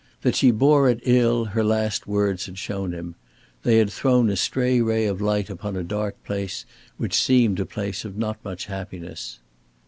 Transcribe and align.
That 0.23 0.35
she 0.35 0.49
bore 0.49 0.89
it 0.89 0.99
ill 1.03 1.45
her 1.45 1.63
last 1.63 2.07
words 2.07 2.47
had 2.47 2.57
shown 2.57 2.91
him. 2.91 3.13
They 3.61 3.77
had 3.77 3.91
thrown 3.91 4.31
a 4.31 4.35
stray 4.35 4.81
ray 4.81 5.05
of 5.05 5.21
light 5.21 5.47
upon 5.47 5.75
a 5.75 5.83
dark 5.83 6.23
place 6.23 6.65
which 6.97 7.13
seemed 7.13 7.59
a 7.59 7.67
place 7.67 8.03
of 8.03 8.17
not 8.17 8.43
much 8.43 8.65
happiness. 8.65 9.37